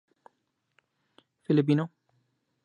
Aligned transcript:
Filipino 1.43 1.85